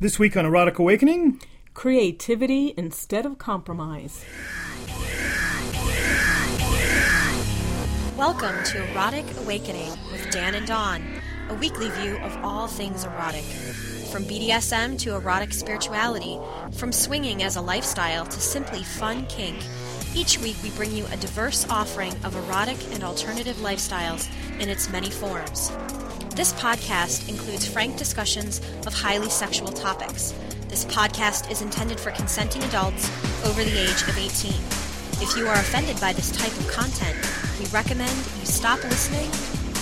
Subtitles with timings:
[0.00, 1.42] This week on Erotic Awakening,
[1.74, 4.24] creativity instead of compromise.
[8.16, 11.02] Welcome to Erotic Awakening with Dan and Dawn,
[11.48, 13.42] a weekly view of all things erotic.
[14.12, 16.38] From BDSM to erotic spirituality,
[16.76, 19.56] from swinging as a lifestyle to simply fun kink,
[20.14, 24.30] each week we bring you a diverse offering of erotic and alternative lifestyles
[24.60, 25.72] in its many forms.
[26.38, 30.32] This podcast includes frank discussions of highly sexual topics.
[30.68, 33.10] This podcast is intended for consenting adults
[33.44, 34.52] over the age of 18.
[35.20, 37.18] If you are offended by this type of content,
[37.58, 39.28] we recommend you stop listening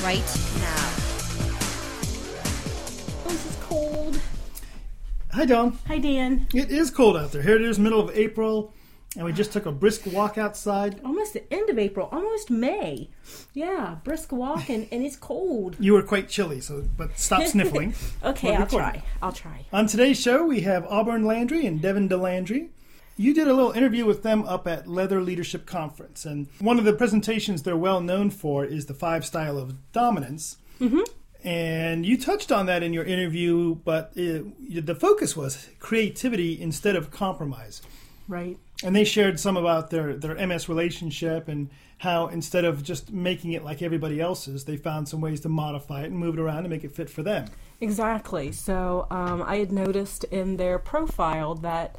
[0.03, 0.25] right
[0.57, 0.89] now.
[3.29, 4.19] This is cold.
[5.33, 5.79] hi Dawn.
[5.89, 6.47] Hi, Dan.
[6.55, 7.43] It is cold out there.
[7.43, 8.73] Here it is, middle of April,
[9.17, 11.01] and we just took a brisk walk outside.
[11.05, 13.09] Almost the end of April, almost May.
[13.55, 15.77] Yeah, brisk walk and, and it's cold.
[15.81, 17.95] You were quite chilly, so but stop sniffling.
[18.23, 19.03] Okay, I'll try.
[19.23, 19.65] I'll try.
[19.73, 22.69] On today's show, we have Auburn Landry and Devin DeLandry.
[23.19, 26.85] You did a little interview with them up at Leather Leadership Conference, and one of
[26.85, 30.59] the presentations they're well known for is the five style of dominance.
[30.79, 31.01] Mm-hmm.
[31.43, 36.97] And you touched on that in your interview, but it, the focus was creativity instead
[36.97, 37.83] of compromise.
[38.29, 38.59] Right.
[38.85, 43.53] And they shared some about their, their MS relationship and how instead of just making
[43.53, 46.65] it like everybody else's, they found some ways to modify it and move it around
[46.65, 47.47] to make it fit for them.
[47.81, 48.53] Exactly.
[48.53, 51.97] So um, I had noticed in their profile that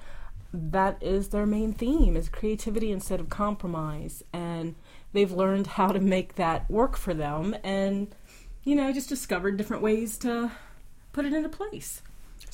[0.53, 4.75] that is their main theme is creativity instead of compromise and
[5.13, 8.15] they've learned how to make that work for them and
[8.63, 10.49] you know just discovered different ways to
[11.11, 12.01] put it into place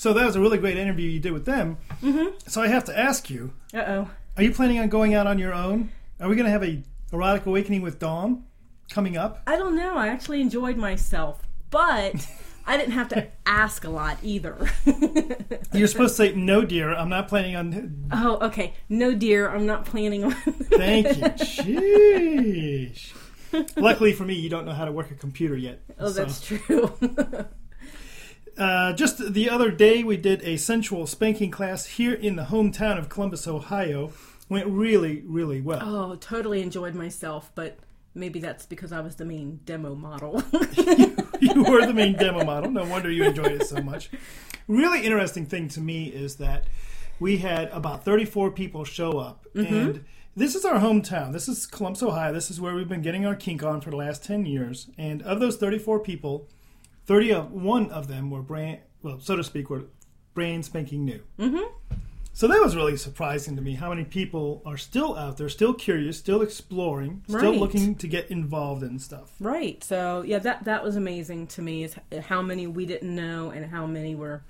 [0.03, 1.77] So that was a really great interview you did with them.
[2.01, 2.37] mm-hmm.
[2.45, 5.53] So I have to ask you, uh-oh are you planning on going out on your
[5.53, 5.93] own?
[6.19, 8.43] Are we going to have a erotic awakening with Dawn
[8.91, 9.41] coming up?
[9.47, 12.27] i don't know i actually enjoyed myself but
[12.67, 14.69] i didn't have to ask a lot either
[15.73, 18.09] You're supposed to say, no, dear, I'm not planning on.
[18.11, 21.23] oh okay no dear i'm not planning on Thank you.
[21.47, 23.13] Sheesh.
[23.77, 25.79] Luckily for me, you don't know how to work a computer yet.
[25.97, 26.91] oh So- that's true
[28.57, 32.97] Uh, just the other day, we did a sensual spanking class here in the hometown
[32.97, 34.11] of Columbus, Ohio.
[34.49, 35.79] Went really, really well.
[35.81, 37.79] oh totally enjoyed myself but
[38.13, 40.43] maybe that's because i was the main demo model
[41.39, 42.71] you were the main demo model.
[42.71, 44.09] No wonder you enjoyed it so much.
[44.67, 46.65] Really interesting thing to me is that
[47.19, 50.05] we had about 34 people show up, and
[50.35, 51.33] this is our hometown.
[51.33, 52.33] This is Columbus, Ohio.
[52.33, 54.89] This is where we've been getting our kink on for the last 10 years.
[54.97, 56.47] And of those 34 people,
[57.05, 59.85] 31 of them were brand, well, so to speak, were
[60.33, 61.21] brand spanking new.
[61.37, 61.97] mm-hmm
[62.35, 65.73] So that was really surprising to me how many people are still out there, still
[65.73, 67.59] curious, still exploring, still Right.
[67.59, 69.33] looking to get involved in stuff.
[69.39, 69.83] Right.
[69.83, 73.65] So yeah, that that was amazing to me is how many we didn't know and
[73.67, 74.41] how many were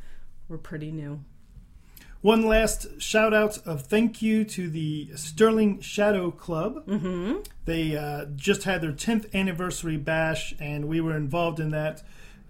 [0.47, 1.19] were pretty new.
[2.21, 6.87] One last shout out of thank you to the Sterling Shadow Club.
[6.87, 7.39] Mm-hmm.
[7.65, 12.01] They uh, just had their 10th anniversary bash, and we were involved in that.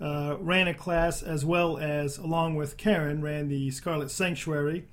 [0.03, 4.85] Uh, ran a class as well as, along with Karen, ran the Scarlet Sanctuary.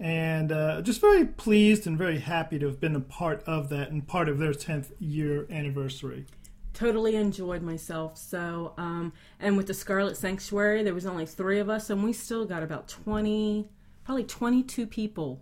[0.00, 3.92] And uh, just very pleased and very happy to have been a part of that
[3.92, 6.26] and part of their 10th year anniversary.
[6.74, 8.18] Totally enjoyed myself.
[8.18, 12.12] So um, and with the Scarlet Sanctuary, there was only three of us, and we
[12.12, 13.68] still got about twenty,
[14.04, 15.40] probably twenty-two people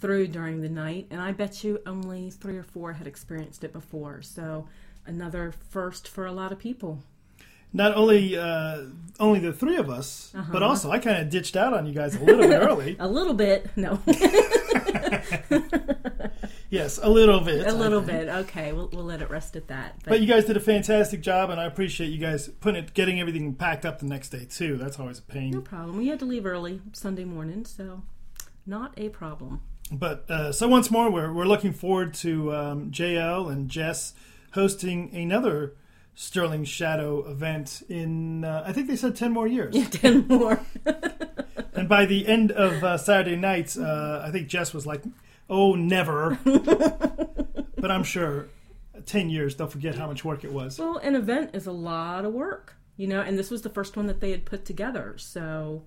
[0.00, 1.08] through during the night.
[1.10, 4.22] And I bet you only three or four had experienced it before.
[4.22, 4.68] So
[5.06, 7.02] another first for a lot of people.
[7.72, 8.82] Not only uh,
[9.20, 10.50] only the three of us, Uh-huh.
[10.52, 12.96] but also I kind of ditched out on you guys a little bit early.
[13.00, 14.00] A little bit, no,
[16.70, 17.66] Yes, a little bit.
[17.66, 18.28] A little bit.
[18.28, 20.00] Okay, we'll we'll let it rest at that.
[20.04, 23.20] But you guys did a fantastic job, and I appreciate you guys putting it, getting
[23.20, 24.76] everything packed up the next day too.
[24.76, 25.50] That's always a pain.
[25.52, 25.96] No problem.
[25.96, 28.02] We had to leave early Sunday morning, so
[28.66, 29.62] not a problem.
[29.90, 34.12] But uh, so once more, we're we're looking forward to um, JL and Jess
[34.52, 35.74] hosting another
[36.20, 39.72] Sterling Shadow event in uh, I think they said ten more years.
[39.76, 40.60] Yeah, Ten more.
[41.74, 45.04] And by the end of uh, Saturday night, uh, I think Jess was like,
[45.48, 48.48] "Oh, never." but I'm sure
[49.06, 50.76] ten years, they'll forget how much work it was.
[50.80, 53.96] well, an event is a lot of work, you know, and this was the first
[53.96, 55.84] one that they had put together, so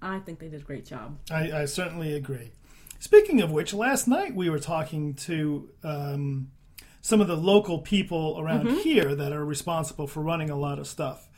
[0.00, 1.18] I think they did a great job.
[1.30, 2.52] I, I certainly agree.
[3.00, 6.50] Speaking of which, last night we were talking to um,
[7.04, 10.86] some of the local people around here that are responsible for running a lot of
[10.86, 11.28] stuff.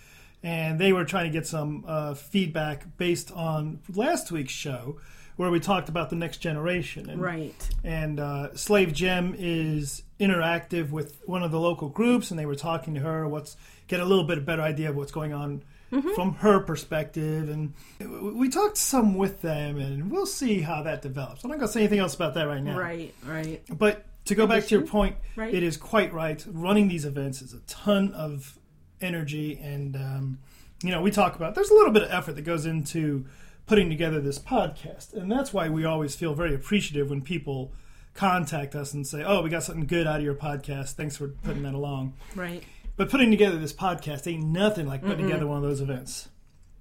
[0.40, 5.00] And they were trying to get some uh, feedback based on last week's show
[5.34, 7.10] where we talked about the next generation.
[7.10, 7.68] And, Right.
[7.82, 12.54] and uh, Slave Gem is interactive with one of the local groups, and they were
[12.54, 13.26] talking to her.
[13.28, 13.56] What's
[13.88, 16.14] get a little bit a better idea of what's going on Mm-hmm.
[16.14, 17.72] from her perspective, and
[18.34, 21.44] we talked some with them, and we'll see how that develops.
[21.44, 22.76] I'm not going to say anything else about that right now.
[22.76, 23.62] Right, right.
[23.70, 25.52] But to go back to your point, Right.
[25.55, 26.44] it is quite right.
[26.49, 28.58] Running these events is a ton of
[29.00, 30.38] energy, and um,
[30.82, 33.25] you know we talk about there's a little bit of effort that goes into
[33.67, 37.73] putting together this podcast, and that's why we always feel very appreciative when people
[38.14, 40.93] contact us and say, "Oh, we got something good out of your podcast.
[40.93, 42.62] Thanks for putting that along." Right.
[42.96, 46.28] But putting together this podcast ain't nothing like putting together one of those events.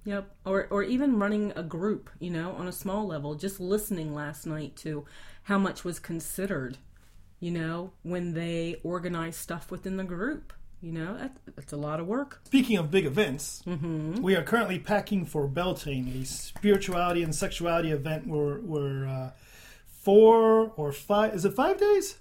[0.04, 0.30] Yep.
[0.46, 4.46] Or or even running a group, you know, on a small level, just listening last
[4.46, 5.04] night to
[5.42, 6.78] how much was considered,
[7.40, 10.52] you know, when they organize stuff within the group.
[10.82, 12.40] You know, that, that's a lot of work.
[12.44, 18.26] Speaking of big events, we are currently packing for Beltane, a spirituality and sexuality event
[18.26, 19.30] where we're uh,
[19.86, 21.34] four or five.
[21.34, 22.18] Is it five days?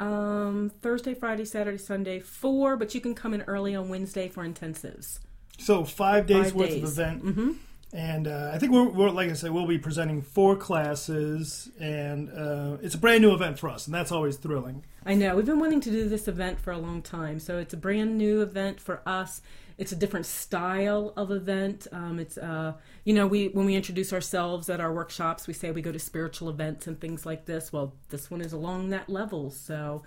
[0.00, 4.44] Um, Thursday, Friday, Saturday, Sunday, four, but you can come in early on Wednesday for
[4.48, 5.18] intensives.
[5.58, 6.82] So five days Five worth days.
[6.82, 7.24] of event.
[7.24, 7.50] Mm-hmm.
[7.92, 12.30] And uh, I think we're, we're like I said, we'll be presenting four classes, and
[12.30, 14.84] uh, it's a brand new event for us, and that's always thrilling.
[15.04, 15.34] I know.
[15.34, 17.40] We've been wanting to do this event for a long time.
[17.40, 19.42] So it's a brand new event for us.
[19.76, 21.86] It's a different style of event.
[21.90, 25.70] Um, it's, uh, you know, we when we introduce ourselves at our workshops, we say
[25.72, 27.72] we go to spiritual events and things like this.
[27.72, 29.50] Well, this one is along that level.
[29.50, 30.02] So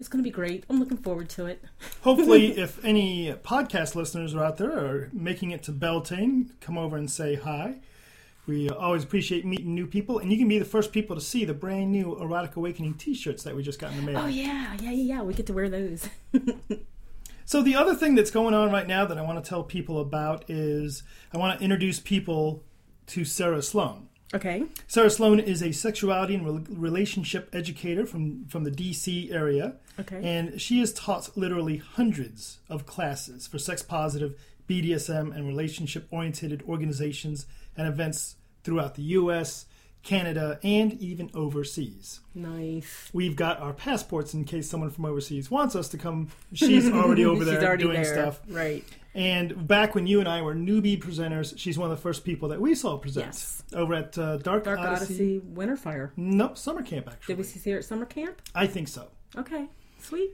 [0.00, 0.64] it's going to be great.
[0.68, 1.62] I'm looking forward to it.
[2.00, 6.96] Hopefully, if any podcast listeners are out there are making it to Beltane, come over
[6.96, 7.76] and say hi.
[8.46, 11.44] We always appreciate meeting new people, and you can be the first people to see
[11.44, 14.22] the brand new Erotic Awakening T-shirts that we just got in the mail.
[14.22, 14.74] Oh, yeah.
[14.80, 15.22] Yeah, yeah, yeah.
[15.22, 16.08] We get to wear those.
[17.50, 19.98] So the other thing that's going on right now that I want to tell people
[19.98, 21.02] about is
[21.34, 22.62] I want to introduce people
[23.08, 24.08] to Sarah Sloan.
[24.34, 24.64] Okay.
[24.86, 29.76] Sarah Sloan is a sexuality and rel- relationship educator from, from the DC area.
[29.98, 30.20] Okay.
[30.22, 34.34] And she has taught literally hundreds of classes for sex positive,
[34.68, 37.46] BDSM, and relationship oriented organizations
[37.76, 39.66] and events throughout the US,
[40.02, 42.20] Canada, and even overseas.
[42.34, 43.10] Nice.
[43.12, 46.28] We've got our passports in case someone from overseas wants us to come.
[46.52, 48.12] She's already over there already doing there.
[48.12, 48.40] stuff.
[48.48, 48.84] Right.
[49.14, 52.48] And back when you and I were newbie presenters, she's one of the first people
[52.50, 53.62] that we saw present Yes.
[53.74, 55.04] over at uh, Dark, Dark Odyssey.
[55.04, 56.10] Odyssey Winterfire.
[56.16, 57.34] Nope, summer camp actually.
[57.34, 58.40] Did we see her at summer camp?
[58.54, 59.08] I think so.
[59.36, 59.66] Okay.
[60.00, 60.30] Sweet.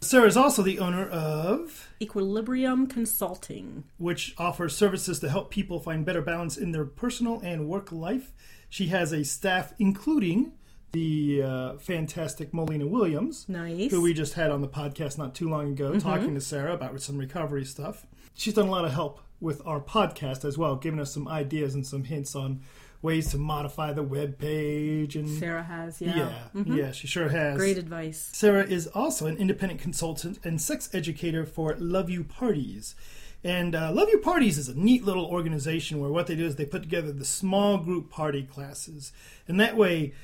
[0.00, 3.84] Sarah is also the owner of Equilibrium Consulting.
[3.96, 8.32] which offers services to help people find better balance in their personal and work life.
[8.68, 10.52] She has a staff including
[10.92, 13.90] the uh, fantastic Molina Williams, Nice.
[13.90, 17.00] who we just had on the podcast not too long ago, talking to Sarah about
[17.02, 18.06] some recovery stuff.
[18.34, 21.74] She's done a lot of help with our podcast as well, giving us some ideas
[21.74, 22.62] and some hints on
[23.02, 26.32] ways to modify the web page and Sarah has, yeah.
[26.54, 27.56] yeah, yeah, she sure has.
[27.58, 28.30] Great advice.
[28.32, 32.94] Sarah is also an independent consultant and sex educator for Love You Parties.
[33.44, 36.56] And uh, Love Your Parties is a neat little organization where what they do is
[36.56, 39.12] they put together the small group party classes.
[39.46, 40.14] And that way,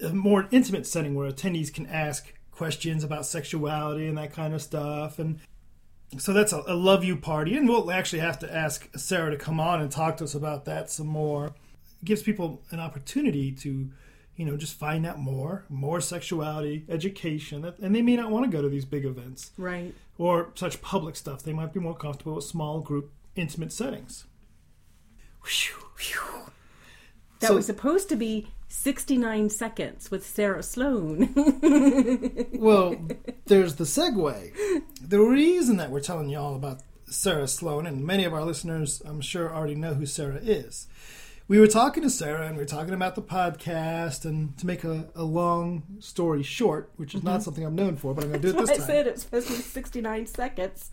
[0.00, 4.62] a more intimate setting where attendees can ask questions about sexuality and that kind of
[4.62, 5.18] stuff.
[5.18, 5.40] And
[6.18, 7.56] so that's a, a Love You Party.
[7.56, 10.64] And we'll actually have to ask Sarah to come on and talk to us about
[10.66, 11.46] that some more.
[11.46, 13.90] It gives people an opportunity to
[14.36, 18.50] you know, just find out more, more sexuality, education, and they may not want to
[18.50, 19.94] go to these big events Right.
[20.18, 21.42] or such public stuff.
[21.42, 24.24] They might be more comfortable with small group, intimate settings.
[25.44, 26.46] Whew.
[27.40, 31.28] That So- was supposed to be 69 seconds with Sarah Sloan.
[32.52, 32.96] Well,
[33.46, 34.52] there's the segue.
[35.02, 39.02] The reason that we're telling you all about Sarah Sloan, and many of our listeners,
[39.04, 40.86] I'm sure, already know who Sarah is.
[41.48, 44.84] We were talking to Sarah, and we were talking about the podcast, and to make
[44.84, 47.42] a, a long story short, which is not mm-hmm.
[47.42, 48.86] something I'm known for, but I'm going to do it this I time.
[48.86, 50.90] said it's supposed to be 69 seconds.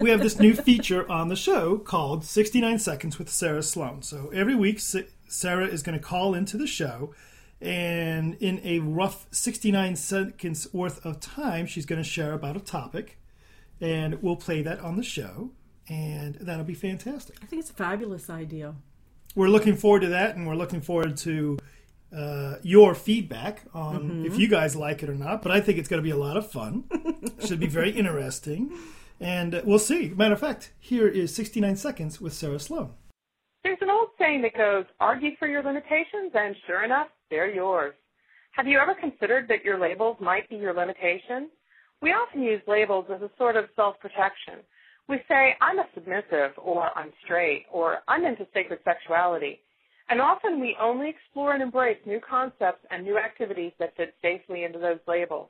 [0.00, 4.02] we have this new feature on the show called 69 Seconds with Sarah Sloan.
[4.02, 7.14] So every week, Sarah is going to call into the show,
[7.60, 12.60] and in a rough 69 seconds worth of time, she's going to share about a
[12.60, 13.18] topic,
[13.82, 15.50] and we'll play that on the show,
[15.90, 17.36] and that'll be fantastic.
[17.42, 18.76] I think it's a fabulous idea.
[19.34, 21.58] We're looking forward to that, and we're looking forward to
[22.14, 25.42] uh, your feedback on if you guys like it or not.
[25.42, 26.84] But I think it's going to be a lot of fun.
[27.46, 28.72] Should be very interesting.
[29.20, 30.08] And uh, we'll see.
[30.08, 32.94] Matter of fact, here is 69 Seconds with Sarah Sloan.
[33.62, 37.94] There's an old saying that goes, argue for your limitations, and sure enough, they're yours.
[38.52, 41.50] Have you ever considered that your labels might be your limitations?
[42.02, 44.54] We often use labels as a sort of self-protection.
[45.10, 49.58] We say, I'm a submissive, or I'm straight, or I'm into sacred sexuality.
[50.08, 54.62] And often we only explore and embrace new concepts and new activities that fit safely
[54.62, 55.48] into those labels.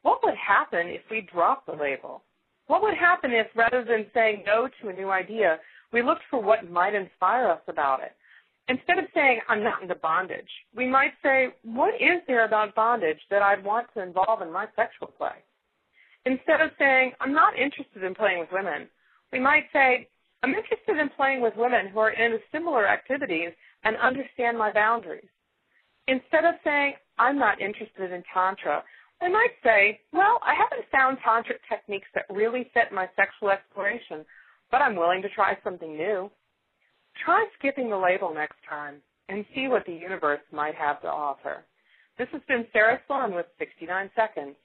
[0.00, 2.22] What would happen if we dropped the label?
[2.68, 5.58] What would happen if rather than saying no to a new idea,
[5.92, 8.12] we looked for what might inspire us about it?
[8.68, 13.20] Instead of saying, I'm not into bondage, we might say, what is there about bondage
[13.30, 15.44] that I'd want to involve in my sexual play?
[16.26, 18.88] Instead of saying, I'm not interested in playing with women,
[19.32, 20.08] we might say,
[20.42, 23.50] I'm interested in playing with women who are into similar activities
[23.84, 25.28] and understand my boundaries.
[26.06, 28.82] Instead of saying, I'm not interested in Tantra,
[29.20, 34.24] I might say, well, I haven't found tantric techniques that really fit my sexual exploration,
[34.70, 36.30] but I'm willing to try something new.
[37.24, 38.96] Try skipping the label next time
[39.28, 41.64] and see what the universe might have to offer.
[42.16, 44.56] This has been Sarah Sloan with 69 Seconds.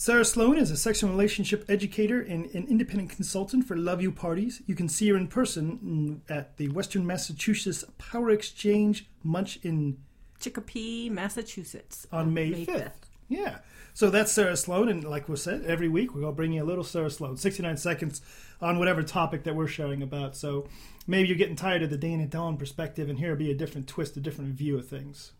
[0.00, 4.62] Sarah Sloan is a sexual relationship educator and an independent consultant for Love You parties.
[4.64, 9.98] You can see her in person at the Western Massachusetts Power Exchange Munch in
[10.38, 12.06] Chicopee, Massachusetts.
[12.12, 12.92] on uh, May, 5th.
[13.28, 13.58] Yeah.
[13.92, 16.62] So that's Sarah Sloan, and like we said, every week we're going to bring you
[16.62, 18.22] a little Sarah Sloan, 69 seconds
[18.60, 20.36] on whatever topic that we're sharing about.
[20.36, 20.68] So
[21.08, 23.54] maybe you're getting tired of the Dan and Dawn perspective, and here will be a
[23.54, 25.32] different twist, a different view of things.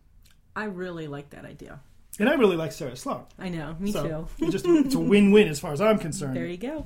[0.53, 1.79] I really like that idea.
[2.19, 3.23] And I really like Sarah Sloan.
[3.39, 4.45] I know, me so too.
[4.45, 6.35] it's just it's a win-win as far as I'm concerned.
[6.35, 6.85] There you go.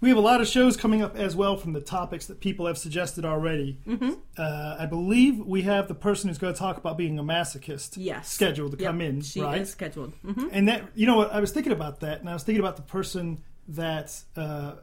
[0.00, 2.66] We have a lot of shows coming up as well from the topics that people
[2.66, 3.76] have suggested already.
[3.86, 4.12] Mm-hmm.
[4.38, 7.94] Uh, I believe we have the person who's going to talk about being a masochist
[7.98, 8.30] Yes.
[8.30, 9.60] scheduled to Yep, come in, She right?
[9.60, 10.14] is scheduled.
[10.24, 12.60] hmm And that you know what I was thinking about that, and I was thinking
[12.64, 14.76] about the person that uh,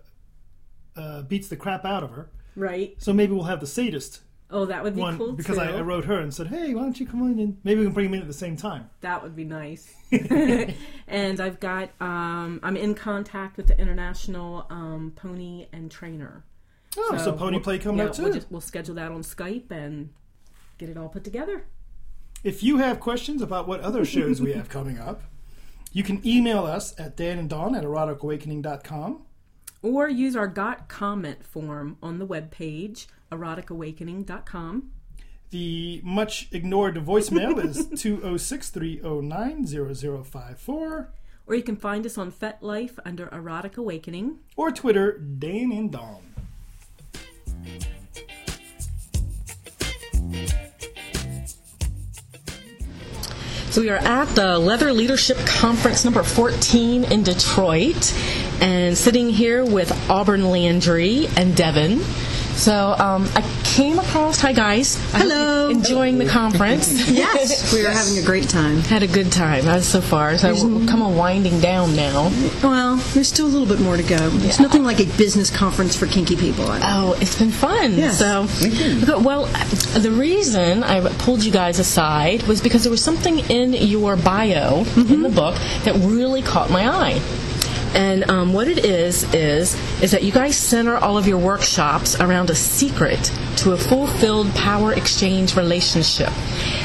[0.96, 2.30] uh, beats the crap out of her.
[2.56, 2.96] Right.
[3.00, 5.62] So maybe we'll have the sadist Oh, that would be one cool because too.
[5.62, 7.58] I, I wrote her and said, "Hey, why don't you come on in?
[7.64, 9.94] Maybe we can bring him in at the same time." That would be nice.
[11.08, 16.46] and I've got um, I'm in contact with the International um, Pony and Trainer.
[16.98, 18.24] Oh, so, pony we'll- play coming yeah, up too.
[18.24, 20.12] We'll, just, we'll schedule that on Skype and
[20.78, 21.66] get it all put together.
[22.44, 25.24] If you have questions about what other shows we have coming up,
[25.92, 29.24] you can email us at Dan and Dawn at eroticawakening.com.
[29.82, 34.92] Or use our Got Comment form on the webpage, eroticawakening.com.
[35.50, 41.10] The much ignored voicemail is 206 309 0054
[41.48, 44.40] Or you can find us on FetLife under Erotic Awakening.
[44.58, 46.24] or Twitter, Dan and Dawn.
[53.70, 57.96] So we are at the Leather Leadership Conference number 14 in Detroit
[58.62, 62.00] and sitting here with Auburn Landry and Devin.
[62.58, 64.98] So um, I came across, hi guys.
[65.14, 65.70] I hope Hello.
[65.70, 67.08] you're Enjoying the conference.
[67.18, 68.78] Yes, we are having a great time.
[68.80, 70.38] Had a good time as so far.
[70.40, 72.32] So we're kind of winding down now.
[72.64, 74.18] Well, there's still a little bit more to go.
[74.42, 76.66] It's nothing like a business conference for kinky people.
[76.68, 77.94] Oh, it's been fun.
[77.94, 78.18] Yes.
[78.18, 79.46] So, okay, well,
[80.00, 84.84] the reason I pulled you guys aside was because there was something in your bio
[84.96, 87.22] in the book that really caught my eye.
[87.96, 92.20] And um, what it is is is that you guys center all of your workshops
[92.20, 96.30] around a secret to a fulfilled power exchange relationship,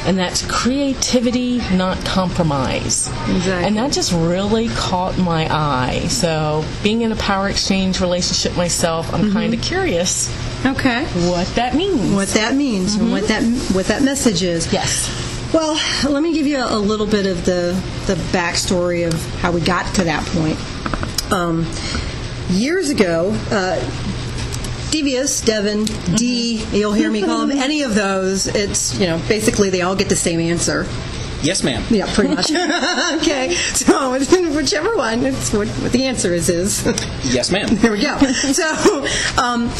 [0.05, 3.07] and that's creativity, not compromise.
[3.07, 3.51] Exactly.
[3.67, 6.07] And that just really caught my eye.
[6.07, 10.29] So, being in a power exchange relationship myself, I'm kind of curious
[10.65, 11.03] Okay.
[11.29, 12.13] what that means.
[12.15, 13.43] What that means and what that
[13.73, 14.71] what that message is.
[14.73, 15.09] Yes.
[15.53, 15.79] Well,
[16.09, 19.61] let me give you a, a little bit of the the backstory of how we
[19.61, 20.57] got to that point.
[21.33, 21.65] Um,
[22.49, 23.79] years ago, uh,
[24.91, 25.85] Devious, Devin,
[26.15, 28.45] D, you'll hear me call them any of those.
[28.45, 30.85] It's, you know, basically they all get the same answer.
[31.41, 31.83] Yes, ma'am.
[31.89, 32.51] Yeah, pretty much.
[33.21, 34.11] okay, so
[34.55, 36.85] whichever one, it's what, what the answer is is.
[37.33, 37.67] Yes, ma'am.
[37.67, 38.17] There we go.
[38.19, 39.07] So,
[39.41, 39.71] um,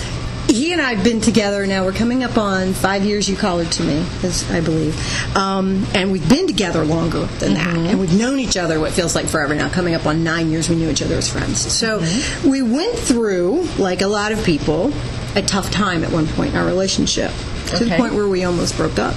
[0.47, 1.83] he and I have been together now.
[1.85, 3.27] We're coming up on five years.
[3.29, 4.95] You collared to me, as I believe,
[5.35, 9.15] um, and we've been together longer than that, and we've known each other what feels
[9.15, 9.69] like forever now.
[9.69, 11.59] Coming up on nine years, we knew each other as friends.
[11.59, 11.99] So,
[12.47, 14.91] we went through, like a lot of people,
[15.35, 17.31] a tough time at one point in our relationship,
[17.67, 19.15] to the point where we almost broke up,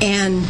[0.00, 0.46] and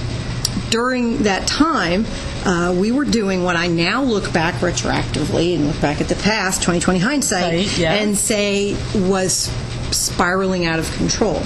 [0.71, 2.07] during that time,
[2.45, 6.15] uh, we were doing what I now look back retroactively and look back at the
[6.15, 7.95] past, 2020 hindsight, Right, yeah.
[7.95, 9.51] and say was
[9.93, 11.43] spiraling out of control.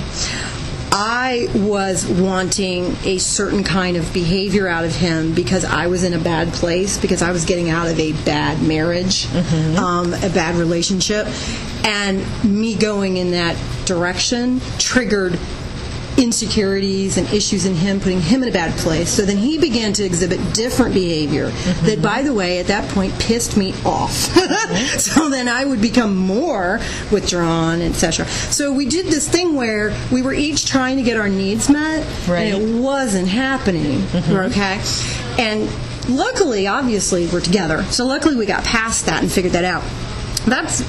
[0.96, 6.14] I was wanting a certain kind of behavior out of him because I was in
[6.14, 9.26] a bad place, because I was getting out of a bad marriage,
[9.76, 11.26] um, a bad relationship.
[11.84, 15.36] And me going in that direction triggered
[16.16, 19.11] insecurities and issues in him, putting him in a bad place.
[19.11, 21.87] So then he began to exhibit different behavior mm-hmm.
[21.87, 24.12] that, by the way, at that point pissed me off.
[24.99, 26.80] so then I would become more
[27.11, 28.26] withdrawn, etc.
[28.26, 32.06] So we did this thing where we were each trying to get our needs met,
[32.28, 32.52] Right.
[32.52, 34.00] and it wasn't happening.
[34.00, 34.33] Mm-hmm.
[34.52, 35.68] Okay, and
[36.09, 37.83] luckily, obviously, we're together.
[37.85, 39.83] So luckily, we got past that and figured that out.
[40.46, 40.82] That's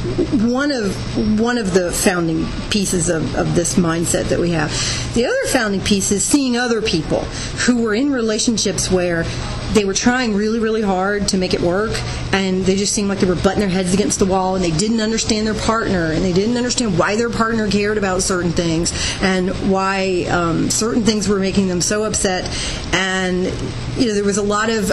[0.43, 4.69] one of one of the founding pieces of, of this mindset that we have.
[5.13, 7.21] The other founding piece is seeing other people
[7.65, 9.23] who were in relationships where
[9.73, 11.91] they were trying really, really hard to make it work,
[12.33, 14.71] and they just seemed like they were butting their heads against the wall, and they
[14.71, 18.93] didn't understand their partner, and they didn't understand why their partner cared about certain things,
[19.21, 22.45] and why um, certain things were making them so upset.
[22.93, 23.45] And
[23.97, 24.91] you know, there was a lot of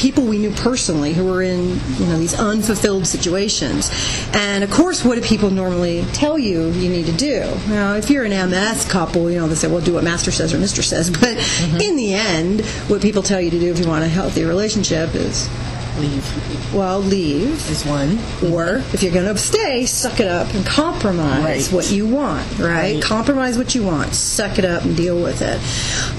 [0.00, 3.90] people we knew personally who were in you know these unfulfilled situations.
[4.32, 7.40] And of course, what do people normally tell you you need to do?
[7.68, 10.54] Now, if you're an MS couple, you know they say, "Well, do what Master says
[10.54, 11.80] or Mister says." But mm-hmm.
[11.80, 15.14] in the end, what people tell you to do if you want a healthy relationship
[15.14, 15.50] is
[15.98, 16.74] leave.
[16.74, 18.18] Well, leave is one.
[18.50, 21.72] Or if you're going to stay, suck it up and compromise right.
[21.74, 22.48] what you want.
[22.52, 22.94] Right?
[22.94, 23.02] right?
[23.02, 24.14] Compromise what you want.
[24.14, 25.60] Suck it up and deal with it.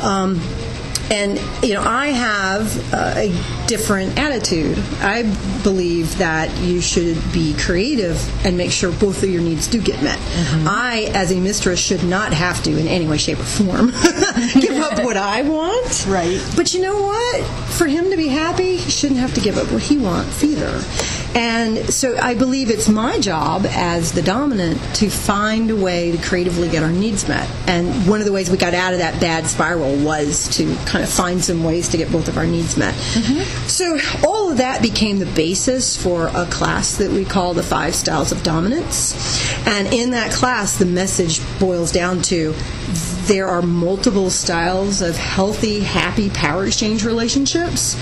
[0.04, 0.40] Um,
[1.12, 4.78] and, you know, I have uh, a different attitude.
[5.00, 5.24] I
[5.64, 10.04] believe that you should be creative and make sure both of your needs do get
[10.04, 10.20] met.
[10.20, 10.68] Mm-hmm.
[10.68, 13.88] I, as a mistress, should not have to, in any way, shape, or form,
[14.60, 16.06] give up what I want.
[16.06, 16.44] Right.
[16.58, 17.46] But you know what?
[17.78, 20.82] For him to be happy, he shouldn't have to give up what he wants either.
[21.34, 26.18] And so I believe it's my job as the dominant to find a way to
[26.22, 27.50] creatively get our needs met.
[27.68, 31.04] And one of the ways we got out of that bad spiral was to kind
[31.04, 32.94] of find some ways to get both of our needs met.
[32.94, 33.61] Mm-hmm.
[33.68, 37.96] So all of that became the basis for a class that we call the Five
[37.96, 39.50] Styles of Dominance.
[39.66, 42.54] And in that class, the message boils down to
[43.28, 47.96] there are multiple styles of healthy, happy power exchange relationships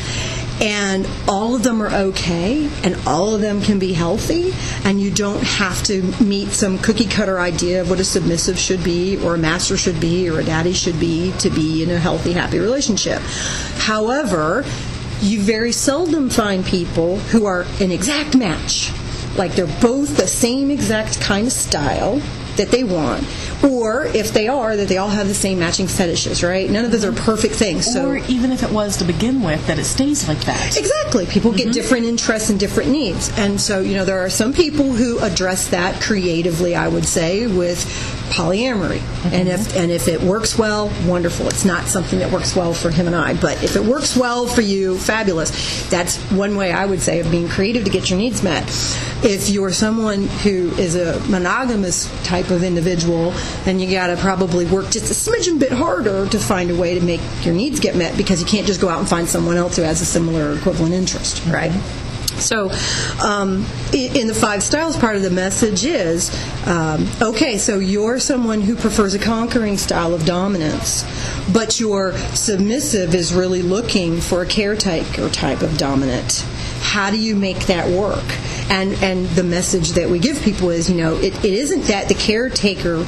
[0.62, 5.10] and all of them are okay and all of them can be healthy and you
[5.12, 9.36] don't have to meet some cookie cutter idea of what a submissive should be or
[9.36, 12.60] a master should be or a daddy should be to be in a healthy happy
[12.60, 13.22] relationship
[13.78, 14.64] however
[15.22, 18.92] you very seldom find people who are an exact match
[19.38, 22.22] like they're both the same exact kind of style
[22.58, 23.24] that they want,
[23.64, 26.70] or if they are, that they all have the same matching fetishes, right?
[26.70, 27.86] None of those are perfect things.
[27.86, 30.78] So, or even if it was to begin with, that it stays like that.
[30.78, 31.26] Exactly.
[31.26, 31.72] People mm-hmm.
[31.72, 35.20] get different interests and different needs, and so you know there are some people who
[35.20, 36.76] address that creatively.
[36.76, 39.34] I would say with polyamory, mm-hmm.
[39.34, 41.48] and if and if it works well, wonderful.
[41.48, 44.48] It's not something that works well for him and I, but if it works well
[44.48, 45.90] for you, fabulous.
[45.90, 48.64] That's one way I would say of being creative to get your needs met.
[49.24, 53.32] If you're someone who is a monogamous type of individual,
[53.66, 56.98] then you got to probably work just a smidgen bit harder to find a way
[56.98, 59.58] to make your needs get met because you can't just go out and find someone
[59.58, 61.72] else who has a similar equivalent interest, right?
[62.40, 62.72] So,
[63.24, 66.30] um, in the five styles part of the message is
[66.66, 71.06] um, okay, so you're someone who prefers a conquering style of dominance,
[71.54, 76.46] but your submissive is really looking for a caretaker type of dominant.
[76.90, 78.26] How do you make that work?
[78.72, 82.08] And and the message that we give people is, you know, it, it isn't that
[82.08, 83.06] the caretaker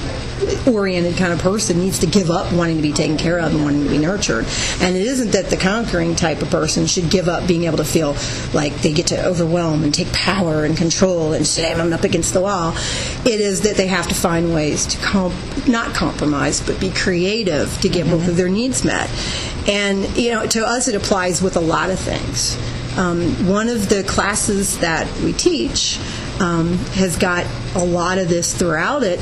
[0.67, 3.63] oriented kind of person needs to give up wanting to be taken care of and
[3.63, 4.45] wanting to be nurtured.
[4.81, 7.85] And it isn't that the conquering type of person should give up being able to
[7.85, 8.15] feel
[8.53, 12.33] like they get to overwhelm and take power and control and slam them up against
[12.33, 12.73] the wall.
[13.25, 17.79] It is that they have to find ways to comp- not compromise, but be creative
[17.81, 18.17] to get mm-hmm.
[18.17, 19.09] both of their needs met.
[19.67, 22.57] And, you know, to us, it applies with a lot of things.
[22.97, 25.99] Um, one of the classes that we teach
[26.39, 29.19] um, has got a lot of this throughout it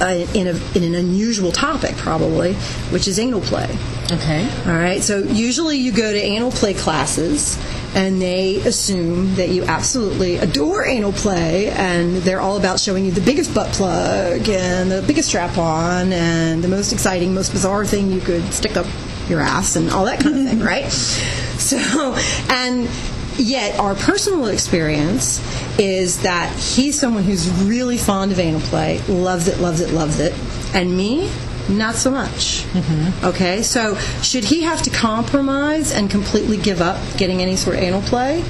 [0.00, 2.54] uh, in, a, in an unusual topic, probably,
[2.90, 3.68] which is anal play.
[4.12, 4.48] Okay.
[4.66, 5.02] All right.
[5.02, 7.58] So usually you go to anal play classes
[7.94, 13.10] and they assume that you absolutely adore anal play and they're all about showing you
[13.10, 17.86] the biggest butt plug and the biggest strap on and the most exciting, most bizarre
[17.86, 18.86] thing you could stick up
[19.28, 20.84] your ass and all that kind of thing, right?
[21.66, 22.16] So,
[22.50, 22.88] and
[23.38, 25.40] yet our personal experience
[25.78, 30.20] is that he's someone who's really fond of anal play, loves it, loves it, loves
[30.20, 30.32] it,
[30.74, 31.30] and me,
[31.68, 32.64] not so much.
[32.72, 33.26] Mm-hmm.
[33.26, 37.82] Okay, so should he have to compromise and completely give up getting any sort of
[37.82, 38.44] anal play?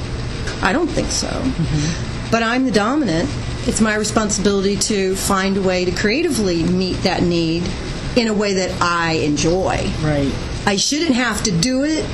[0.62, 1.28] I don't think so.
[1.28, 2.30] Mm-hmm.
[2.30, 3.30] But I'm the dominant.
[3.66, 7.68] It's my responsibility to find a way to creatively meet that need
[8.16, 9.90] in a way that I enjoy.
[10.02, 10.32] Right.
[10.66, 12.04] I shouldn't have to do it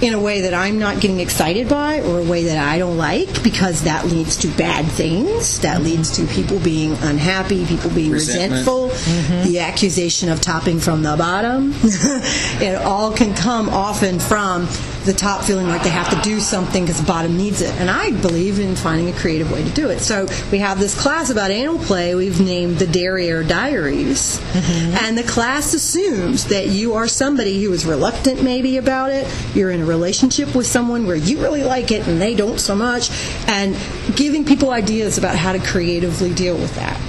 [0.00, 2.96] in a way that I'm not getting excited by or a way that I don't
[2.96, 5.60] like because that leads to bad things.
[5.60, 8.52] That leads to people being unhappy, people being Resentment.
[8.52, 9.48] resentful, mm-hmm.
[9.48, 11.74] the accusation of topping from the bottom.
[11.82, 14.66] it all can come often from
[15.04, 17.72] the top feeling like they have to do something because the bottom needs it.
[17.80, 20.00] And I believe in finding a creative way to do it.
[20.00, 24.38] So we have this class about anal play we've named the Derriere Diaries.
[24.38, 24.96] Mm-hmm.
[25.04, 29.26] And the class assumes that you are somebody who is reluctant maybe about it.
[29.54, 32.74] You're in a relationship with someone where you really like it and they don't so
[32.74, 33.10] much.
[33.48, 33.76] And
[34.16, 37.00] giving people ideas about how to creatively deal with that.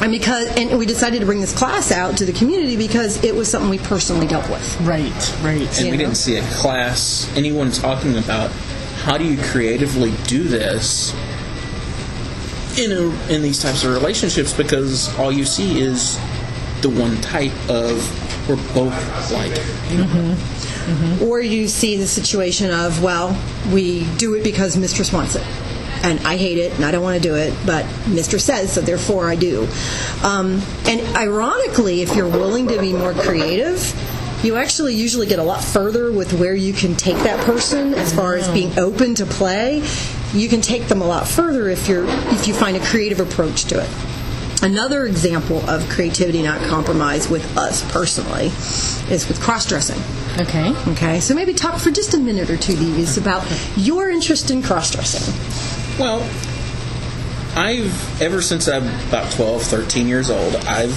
[0.00, 3.34] And because and we decided to bring this class out to the community because it
[3.34, 4.80] was something we personally dealt with.
[4.82, 5.60] Right, right.
[5.60, 6.04] and you we know.
[6.04, 8.50] didn't see a class anyone talking about
[9.02, 11.12] how do you creatively do this
[12.78, 16.16] in a, in these types of relationships because all you see is
[16.82, 17.98] the one type of
[18.48, 21.22] we're both like it.
[21.22, 23.38] Or you see the situation of, well,
[23.72, 25.44] we do it because mistress wants it.
[26.02, 28.80] And I hate it and I don't want to do it, but Mister says, so
[28.80, 29.66] therefore I do.
[30.22, 33.94] Um, and ironically, if you're willing to be more creative,
[34.44, 38.14] you actually usually get a lot further with where you can take that person as
[38.14, 39.82] far as being open to play.
[40.32, 43.64] You can take them a lot further if you're if you find a creative approach
[43.64, 43.90] to it.
[44.62, 48.46] Another example of creativity not compromise with us personally
[49.12, 50.00] is with cross dressing.
[50.40, 50.74] Okay.
[50.92, 54.62] Okay, so maybe talk for just a minute or two, Devious, about your interest in
[54.62, 55.77] cross dressing.
[55.98, 56.20] Well,
[57.56, 60.94] I've ever since I'm about 12, 13 years old, I've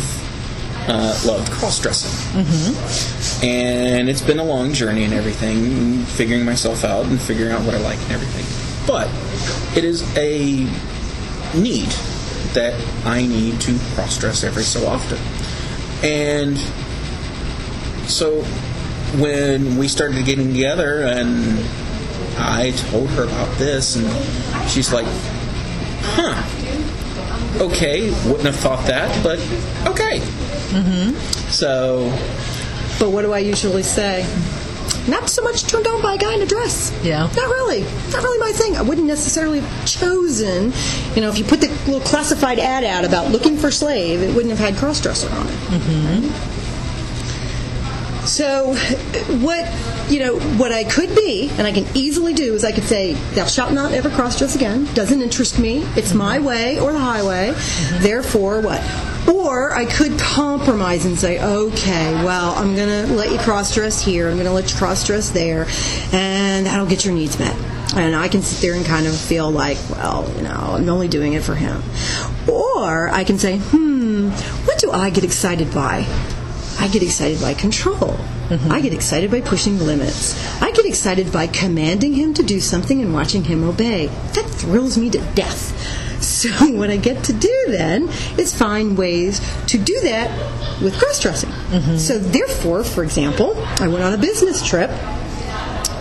[0.87, 3.43] uh, loved cross dressing, mm-hmm.
[3.43, 7.73] and it's been a long journey and everything, figuring myself out and figuring out what
[7.73, 8.45] I like and everything.
[8.85, 9.07] But
[9.75, 10.69] it is a
[11.59, 11.89] need
[12.53, 15.17] that I need to cross dress every so often,
[16.07, 16.59] and
[18.07, 18.43] so
[19.19, 21.57] when we started getting together and
[22.37, 24.07] I told her about this, and
[24.69, 25.05] she's like,
[26.15, 26.41] huh.
[27.59, 29.37] Okay, wouldn't have thought that, but
[29.85, 30.19] okay.
[30.71, 31.15] Mm-hmm.
[31.49, 32.09] So,
[32.99, 34.25] But what do I usually say?
[35.07, 36.91] Not so much turned on by a guy in a dress.
[37.03, 37.29] Yeah.
[37.35, 37.81] Not really.
[38.11, 38.77] Not really my thing.
[38.77, 40.71] I wouldn't necessarily have chosen,
[41.15, 44.35] you know, if you put the little classified ad out about looking for slave, it
[44.35, 45.53] wouldn't have had crossdresser on it.
[45.81, 46.27] Mm-hmm.
[48.25, 48.75] So,
[49.43, 49.65] what
[50.11, 53.13] you know, what I could be, and I can easily do, is I could say,
[53.33, 55.85] "Thou shalt not ever cross-dress again." Doesn't interest me.
[55.95, 57.53] It's my way or the highway.
[57.99, 58.81] Therefore, what?
[59.27, 64.27] Or I could compromise and say, "Okay, well, I'm going to let you cross-dress here.
[64.27, 65.65] I'm going to let you cross-dress there,
[66.11, 67.55] and that'll get your needs met."
[67.95, 71.07] And I can sit there and kind of feel like, well, you know, I'm only
[71.07, 71.81] doing it for him.
[72.47, 74.29] Or I can say, "Hmm,
[74.65, 76.05] what do I get excited by?"
[76.81, 78.17] I get excited by control.
[78.49, 78.71] Mm-hmm.
[78.71, 80.35] I get excited by pushing limits.
[80.63, 84.07] I get excited by commanding him to do something and watching him obey.
[84.33, 85.99] That thrills me to death.
[86.21, 90.29] So what I get to do then is find ways to do that
[90.79, 91.49] with cross dressing.
[91.49, 91.97] Mm-hmm.
[91.97, 94.91] So therefore, for example, I went on a business trip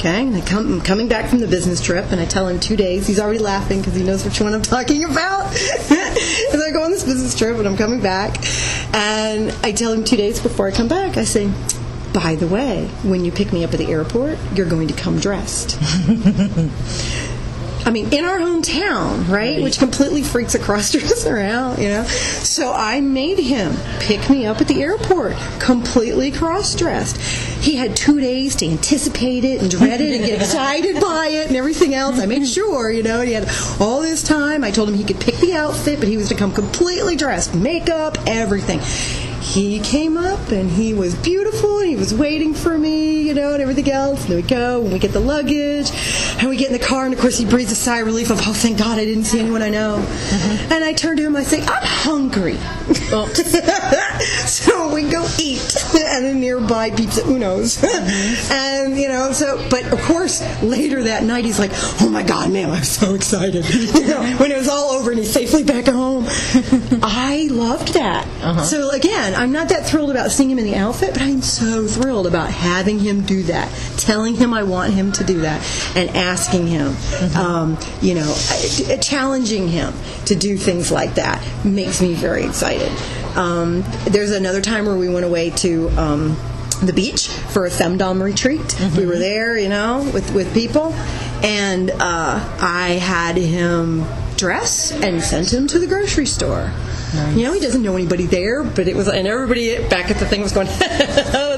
[0.01, 2.59] Okay, and I come, I'm coming back from the business trip, and I tell him
[2.59, 3.07] two days.
[3.07, 5.49] He's already laughing because he knows which one I'm talking about.
[5.91, 8.43] and I go on this business trip, and I'm coming back,
[8.95, 11.19] and I tell him two days before I come back.
[11.19, 11.53] I say,
[12.15, 15.21] "By the way, when you pick me up at the airport, you're going to come
[15.21, 15.79] dressed."
[17.85, 19.63] I mean, in our hometown, right?
[19.63, 22.05] Which completely freaks a crossdresser out, you know?
[22.05, 27.17] So I made him pick me up at the airport, completely cross dressed.
[27.63, 31.49] He had two days to anticipate it and dread it and get excited by it
[31.49, 32.19] and everything else.
[32.19, 33.49] I made sure, you know, he had
[33.81, 34.65] all this time.
[34.65, 37.55] I told him he could pick the outfit, but he was to come completely dressed
[37.55, 38.81] makeup, everything.
[39.51, 43.53] He came up and he was beautiful and he was waiting for me, you know,
[43.53, 44.21] and everything else.
[44.21, 45.91] And then we go and we get the luggage
[46.39, 48.31] and we get in the car and of course he breathes a sigh of relief
[48.31, 49.97] of, oh, thank God I didn't see anyone I know.
[49.97, 50.75] Uh-huh.
[50.75, 52.55] And I turn to him, I say, I'm hungry.
[54.47, 57.83] so we go eat at a nearby Pizza Uno's.
[58.51, 62.53] and, you know, so, but of course later that night he's like, oh my God,
[62.53, 63.69] ma'am, I'm so excited.
[63.95, 66.27] you know, when it was all over and he's safely back at home.
[67.03, 68.27] I loved that.
[68.65, 71.87] So again, I'm not that thrilled about seeing him in the outfit, but I'm so
[71.87, 75.61] thrilled about having him do that, telling him I want him to do that,
[75.97, 76.95] and asking him,
[77.37, 78.35] um, you know,
[79.01, 79.95] challenging him
[80.27, 82.91] to do things like that makes me very excited.
[83.37, 85.89] Um, there's another time where we went away to.
[85.91, 86.37] Um,
[86.83, 88.75] the beach for a femdom retreat.
[88.97, 90.95] We were there, you know, with, with people,
[91.43, 96.73] and uh, I had him dress and sent him to the grocery store.
[97.35, 100.25] You know, he doesn't know anybody there, but it was, and everybody back at the
[100.27, 100.69] thing was going,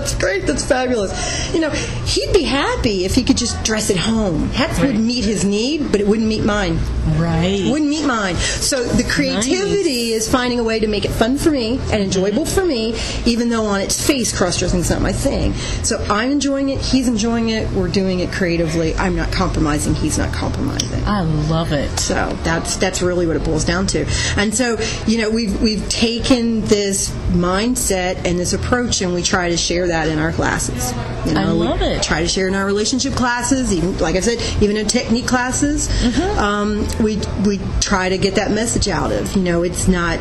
[0.02, 1.12] "That's great, that's fabulous.
[1.54, 4.48] You know, he'd be happy if he could just dress at home.
[4.58, 6.78] That would meet his need, but it wouldn't meet mine.
[7.16, 7.68] Right.
[7.70, 8.34] Wouldn't meet mine.
[8.36, 12.02] So the creativity is finding a way to make it fun for me and mm-hmm.
[12.02, 15.54] enjoyable for me, even though on its face cross dressing is not my thing.
[15.84, 16.80] So I'm enjoying it.
[16.80, 17.70] He's enjoying it.
[17.72, 18.94] We're doing it creatively.
[18.96, 19.94] I'm not compromising.
[19.94, 21.04] He's not compromising.
[21.04, 21.98] I love it.
[21.98, 24.06] So that's that's really what it boils down to.
[24.36, 29.48] And so you know we've we've taken this mindset and this approach, and we try
[29.48, 30.92] to share that in our classes.
[31.26, 32.02] You know, I love we it.
[32.02, 35.88] Try to share in our relationship classes, even like I said, even in technique classes.
[35.88, 36.38] Mm-hmm.
[36.38, 39.36] Um, we we try to get that message out of.
[39.36, 40.18] You know, it's not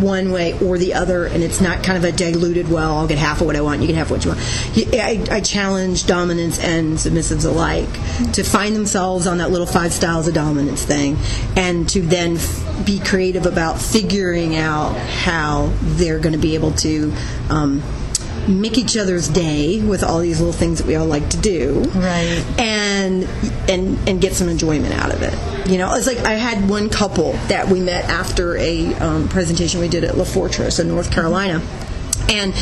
[0.00, 2.68] one way or the other, and it's not kind of a diluted.
[2.68, 3.80] Well, I'll get half of what I want.
[3.80, 4.42] You can have what you want.
[4.76, 7.88] I, I challenge dominants and submissives alike
[8.34, 11.16] to find themselves on that little five styles of dominance thing,
[11.56, 16.72] and to then f- be creative about figuring out how they're going to be able
[16.72, 17.12] to.
[17.48, 17.82] Um,
[18.48, 21.82] make each other's day with all these little things that we all like to do
[21.94, 22.44] Right.
[22.58, 23.24] and
[23.68, 25.34] and and get some enjoyment out of it.
[25.70, 29.80] You know, it's like I had one couple that we met after a um, presentation
[29.80, 31.60] we did at La Fortress in North Carolina,
[32.28, 32.52] and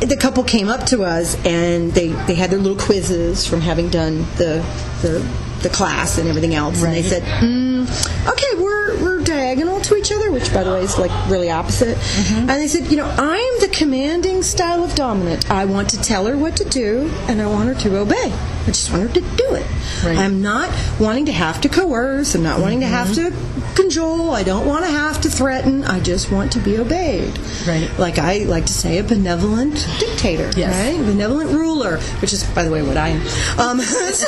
[0.00, 3.88] the couple came up to us and they they had their little quizzes from having
[3.90, 4.64] done the
[5.02, 5.24] the
[5.62, 7.86] the class and everything else, and they said, mm,
[8.28, 8.85] "Okay, we're
[9.26, 11.98] diagonal to each other," which by the way is like really opposite.
[12.30, 15.50] And they said, "You know, I am the commanding style of dominant.
[15.50, 18.32] I want to tell her what to do, and I want her to obey.
[18.66, 19.66] I just want her to do it.
[20.04, 20.18] Right.
[20.18, 22.34] I'm not wanting to have to coerce.
[22.34, 23.32] I'm not wanting to have to
[23.76, 24.30] cajole.
[24.32, 25.84] I don't want to have to threaten.
[25.84, 27.38] I just want to be obeyed.
[27.66, 27.88] Right.
[27.98, 30.50] Like I like to say, a benevolent dictator.
[30.56, 30.74] Yes.
[30.74, 31.06] Right.
[31.06, 33.20] Benevolent ruler, which is, by the way, what I am.
[33.58, 34.26] Um, so,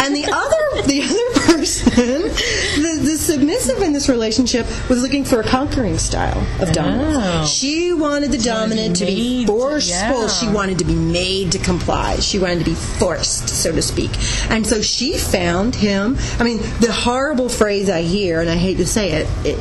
[0.00, 1.39] and the other, the other
[1.82, 7.16] person, the, the submissive in this relationship was looking for a conquering style of dominance.
[7.16, 7.46] Oh.
[7.46, 10.22] She wanted the dominant to be to- forceful.
[10.22, 10.28] yeah.
[10.28, 12.16] She wanted to be made to comply.
[12.16, 14.10] She wanted to be forced, so to speak.
[14.50, 16.16] And so she found him.
[16.38, 19.58] I mean, the horrible phrase I hear, and I hate to say it, it,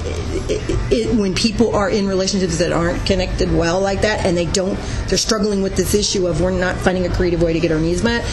[0.50, 4.36] it, it, it when people are in relationships that aren't connected well like that, and
[4.38, 4.78] they don't,
[5.08, 7.80] they're struggling with this issue of we're not finding a creative way to get our
[7.80, 8.24] needs met,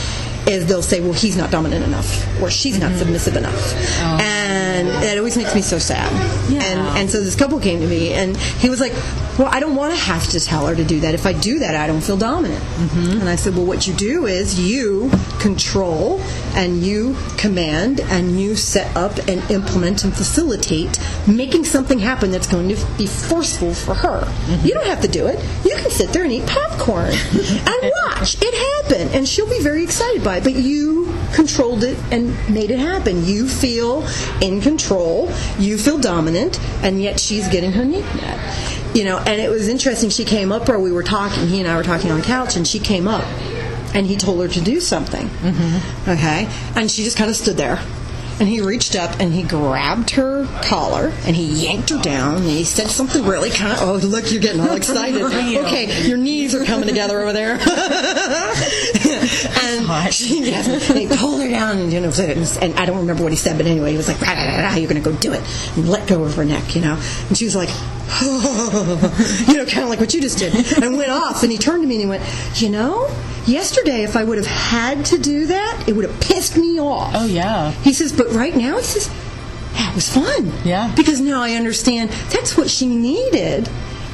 [0.47, 3.55] is they'll say, well, he's not dominant enough, or she's not submissive enough.
[4.01, 4.19] Oh.
[4.77, 6.13] And that always makes me so sad.
[6.51, 6.63] Yeah.
[6.63, 8.93] And, and so this couple came to me, and he was like,
[9.39, 11.15] well, I don't want to have to tell her to do that.
[11.15, 12.63] If I do that, I don't feel dominant.
[12.63, 13.21] Mm-hmm.
[13.21, 15.11] And I said, well, what you do is you
[15.41, 16.21] control
[16.55, 22.47] and you command and you set up and implement and facilitate making something happen that's
[22.47, 24.23] going to be forceful for her.
[24.23, 24.67] Mm-hmm.
[24.67, 25.39] You don't have to do it.
[25.65, 29.83] You can sit there and eat popcorn and watch it happen, and she'll be very
[29.85, 30.45] excited by it.
[30.45, 30.96] But you
[31.37, 33.25] controlled it and made it happen.
[33.25, 34.05] You feel
[34.41, 35.31] in control.
[35.59, 38.97] You feel dominant, and yet she's getting her need met.
[38.97, 40.09] You know, and it was interesting.
[40.09, 41.47] She came up, or we were talking.
[41.47, 43.25] He and I were talking on the couch, and she came up,
[43.95, 45.29] and he told her to do something.
[45.29, 46.11] Mm-hmm.
[46.11, 47.79] Okay, and she just kind of stood there.
[48.39, 52.45] And he reached up and he grabbed her collar and he yanked her down and
[52.45, 55.23] he said something really kind of, oh, look, you're getting all excited.
[55.23, 57.57] okay, your knees are coming together over there.
[59.63, 63.23] and she, yes, and he pulled her down and, you know, and I don't remember
[63.23, 65.17] what he said, but anyway, he was like, "Rah, rah, rah, you're going to go
[65.17, 65.43] do it.
[65.77, 67.01] And let go of her neck, you know.
[67.29, 67.69] And she was like,
[68.23, 71.43] you know, kind of like what you just did, and went off.
[71.43, 72.23] And he turned to me and he went,
[72.61, 73.09] you know,
[73.47, 77.13] yesterday if I would have had to do that, it would have pissed me off.
[77.15, 77.73] Oh, yeah.
[77.73, 79.09] He says, but right now, he says,
[79.75, 80.53] that was fun.
[80.65, 80.93] Yeah.
[80.97, 83.69] Because now I understand that's what she needed.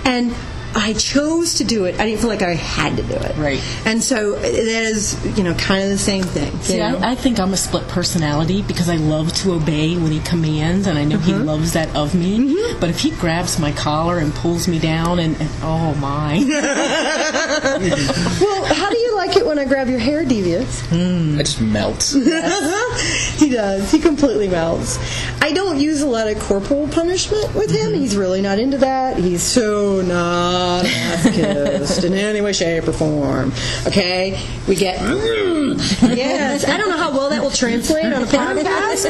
[0.05, 0.35] And
[0.75, 2.01] I chose to do it.
[2.01, 3.37] I didn't feel like I had to do it.
[3.37, 3.63] Right.
[3.85, 6.53] And so that is, you know, kind of the same thing.
[6.53, 6.81] you See.
[6.81, 10.87] I, I think I'm a split personality because I love to obey when he commands,
[10.87, 11.45] and I know he mm-hmm.
[11.45, 12.39] loves that of me.
[12.39, 12.81] Mm-hmm.
[12.81, 16.39] But if he grabs my collar and pulls me down, and, and oh my,
[18.41, 20.81] well, how do you like it when I grab your hair, Devious?
[20.87, 21.37] Hmm.
[21.39, 22.03] I just melt.
[23.37, 23.91] he does.
[23.91, 24.99] He completely melts.
[25.43, 27.93] I don't use a lot of corporal punishment with him.
[27.93, 28.01] Mm-hmm.
[28.01, 29.19] He's really not into that.
[29.19, 33.53] He's so not masochist in any way, shape, or form.
[33.87, 34.41] Okay?
[34.69, 35.01] We get.
[35.01, 36.65] yes.
[36.67, 39.05] I don't know how well that will translate on a podcast,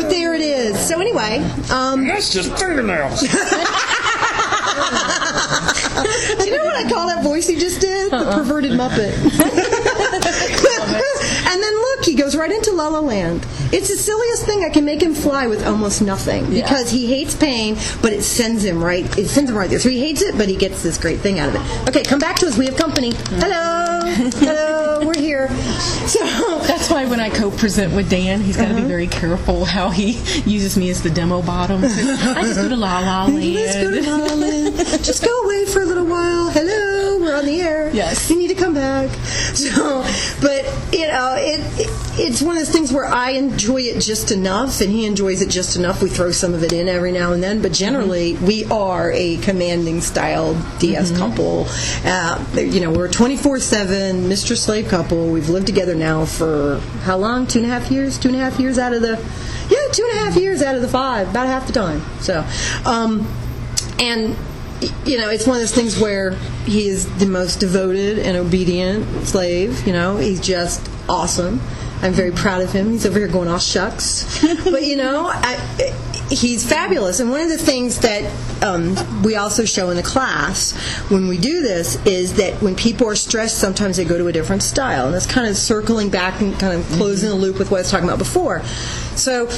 [0.00, 0.78] but there it is.
[0.78, 1.38] So, anyway.
[1.70, 3.20] Um, That's just fingernails.
[3.20, 3.26] do
[6.44, 8.10] you know what I call that voice he just did?
[8.10, 9.60] The perverted Muppet.
[11.46, 13.46] and then look, he goes right into La La Land.
[13.72, 14.64] It's the silliest thing.
[14.64, 18.64] I can make him fly with almost nothing because he hates pain, but it sends
[18.64, 19.04] him right.
[19.18, 19.80] It sends him right there.
[19.80, 21.88] So he hates it, but he gets this great thing out of it.
[21.88, 22.56] Okay, come back to us.
[22.56, 23.12] We have company.
[23.12, 23.42] Mm.
[23.42, 25.06] Hello, hello.
[25.06, 25.48] We're here.
[26.06, 26.24] So
[26.66, 28.88] that's why when I co-present with Dan, he's got to be uh-huh.
[28.88, 30.12] very careful how he
[30.48, 31.82] uses me as the demo bottom.
[31.84, 33.54] I just go to La La Land.
[33.54, 34.76] let's go to La La Land.
[35.04, 36.15] Just go away for a little while.
[37.96, 38.28] Yes.
[38.30, 39.10] You need to come back.
[39.56, 40.02] So,
[40.42, 44.30] but you know, it, it it's one of those things where I enjoy it just
[44.30, 46.02] enough, and he enjoys it just enough.
[46.02, 48.46] We throw some of it in every now and then, but generally, Mm-hmm.
[48.46, 51.66] we are a commanding style DS couple.
[52.04, 55.28] Uh, you know, we're a twenty four seven mistress slave couple.
[55.30, 57.46] We've lived together now for how long?
[57.46, 58.18] Two and a half years.
[58.18, 59.16] Two and a half years out of the
[59.70, 62.02] yeah, two and a half years out of the five, about half the time.
[62.20, 62.44] So,
[62.84, 63.26] um,
[63.98, 64.36] and
[65.04, 66.32] you know, it's one of those things where
[66.64, 69.86] he is the most devoted and obedient slave.
[69.86, 71.60] You know, he's just awesome.
[72.02, 72.90] I'm very proud of him.
[72.90, 75.54] He's over here going, "Oh shucks," but you know, I,
[76.28, 77.20] he's fabulous.
[77.20, 78.30] And one of the things that
[78.62, 80.72] um, we also show in the class
[81.10, 84.32] when we do this is that when people are stressed, sometimes they go to a
[84.32, 87.70] different style, and that's kind of circling back and kind of closing the loop with
[87.70, 88.62] what I was talking about before.
[89.14, 89.48] So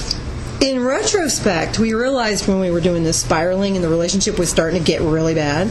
[0.60, 4.82] in retrospect, we realized when we were doing this spiraling and the relationship was starting
[4.82, 5.70] to get really bad,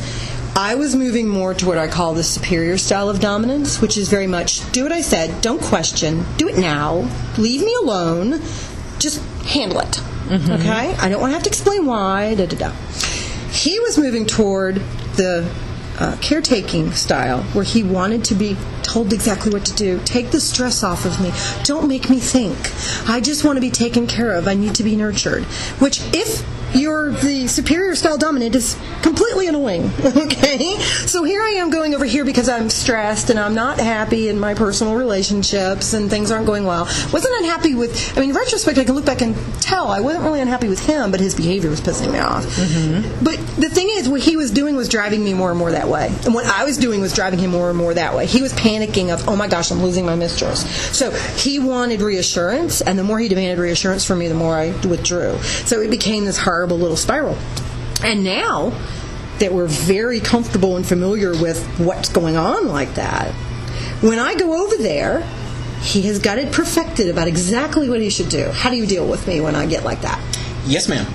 [0.56, 4.10] I was moving more to what I call the superior style of dominance, which is
[4.10, 8.42] very much do what I said, don't question, do it now, leave me alone,
[8.98, 10.02] just handle it.
[10.28, 10.52] Mm-hmm.
[10.54, 10.96] Okay?
[10.96, 12.72] I don't want to have to explain why, da da da.
[13.52, 14.76] He was moving toward
[15.16, 15.50] the
[16.00, 20.00] uh, caretaking style where he wanted to be told exactly what to do.
[20.06, 21.32] Take the stress off of me.
[21.64, 22.58] Don't make me think.
[23.10, 24.48] I just want to be taken care of.
[24.48, 25.44] I need to be nurtured.
[25.80, 26.46] Which, if
[26.78, 29.92] you're the superior style dominant, is completely annoying.
[30.28, 30.78] Okay?
[31.06, 34.40] So here I am going over here because I'm stressed and I'm not happy in
[34.40, 36.86] my personal relationships and things aren't going well.
[37.14, 40.26] Wasn't unhappy with, I mean, in retrospect, I can look back and tell I wasn't
[40.26, 42.46] really unhappy with him, but his behavior was pissing me off.
[42.46, 43.24] Mm-hmm.
[43.24, 45.88] But the thing is, what he was doing was driving me more and more that
[45.88, 46.08] way.
[46.26, 48.26] And what I was doing was driving him more and more that way.
[48.26, 50.66] He was panicking of, oh my gosh, I'm losing my mistress.
[50.98, 54.72] So he wanted reassurance, and the more he demanded reassurance from me, the more I
[54.88, 55.38] withdrew.
[55.66, 57.38] So it became this horrible little spiral.
[58.04, 58.72] And now
[59.40, 63.32] that we're very comfortable and familiar with what's going on like that,
[64.02, 65.22] when I go over there,
[65.82, 68.50] he has got it perfected about exactly what he should do.
[68.50, 70.20] How do you deal with me when I get like that?
[70.66, 71.06] Yes, ma'am.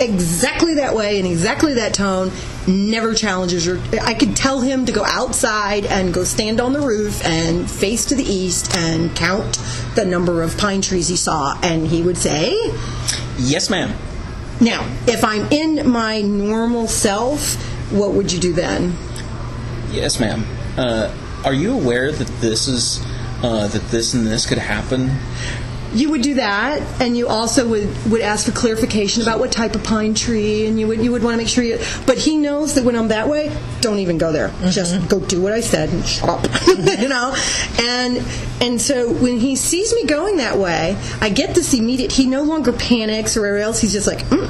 [0.00, 2.30] exactly that way and exactly that tone
[2.66, 6.80] never challenges your i could tell him to go outside and go stand on the
[6.80, 9.58] roof and face to the east and count
[9.94, 12.52] the number of pine trees he saw and he would say
[13.38, 13.92] Yes, ma'am.
[14.60, 17.54] Now if i'm in my normal self
[17.92, 18.94] what would you do then
[19.92, 20.46] Yes, ma'am.
[20.78, 23.04] Uh, are you aware that this is
[23.42, 25.10] uh, that this and this could happen?
[25.94, 29.74] You would do that and you also would, would ask for clarification about what type
[29.74, 32.36] of pine tree and you would you would want to make sure you but he
[32.36, 34.52] knows that when i'm that way don't even go there.
[34.70, 36.44] Just go do what i said and shut up
[37.00, 37.34] you know?
[37.80, 38.24] And
[38.60, 42.42] and so when he sees me going that way i get this immediate he no
[42.42, 44.48] longer panics or else he's just like mm,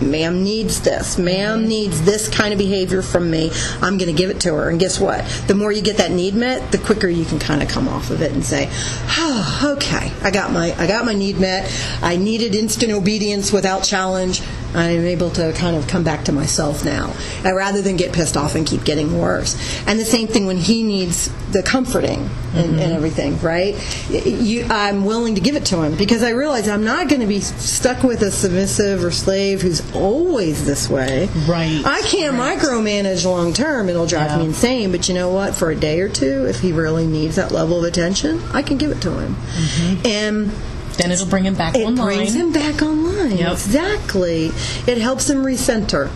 [0.00, 1.18] ma'am needs this.
[1.18, 3.50] Ma'am needs this kind of behavior from me.
[3.80, 4.68] I'm going to give it to her.
[4.68, 5.24] And guess what?
[5.46, 8.10] The more you get that need met the quicker you can kind of come off
[8.10, 10.12] of it and say oh, okay.
[10.22, 11.70] I got my i got my need met.
[12.02, 14.42] I needed instant obedience without challenge
[14.74, 18.36] i'm able to kind of come back to myself now uh, rather than get pissed
[18.36, 19.56] off and keep getting worse.
[19.86, 23.74] And the same thing when he needs the comforting and, and everything right?
[24.10, 27.26] You, i'm willing to give it to him because i realize i'm not going to
[27.26, 31.28] be stuck with a submissive or slave who's always this way.
[31.46, 31.82] Right.
[31.84, 33.88] i can't micromanage long term.
[33.88, 34.90] It'll drive me insane.
[34.90, 35.54] But you know what?
[35.54, 38.78] For a day or two if he really needs that level of attention i can
[38.78, 39.36] give it to him.
[40.04, 40.50] And
[40.98, 42.16] Then it'll bring him back it online.
[42.16, 43.38] brings him back online.
[43.38, 43.52] Yep.
[43.52, 44.46] Exactly.
[44.86, 46.10] It helps him recenter.